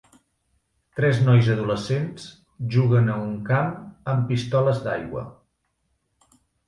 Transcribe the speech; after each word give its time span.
Tres 0.99 1.19
nois 1.25 1.49
adolescents 1.55 2.25
juguen 2.75 3.11
a 3.17 3.17
un 3.27 3.35
camp 3.51 3.77
amb 4.15 4.27
pistoles 4.33 4.81
d'aigua. 4.89 5.27